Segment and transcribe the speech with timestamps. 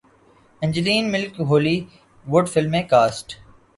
[0.61, 1.77] Angeline ملک Holi
[2.25, 3.35] would film میں cost